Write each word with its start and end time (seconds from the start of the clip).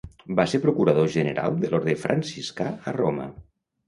Va 0.37 0.43
ser 0.51 0.59
procurador 0.61 1.11
general 1.15 1.59
de 1.63 1.69
l'orde 1.73 1.95
franciscà 2.05 2.67
a 2.93 2.95
Roma. 2.97 3.29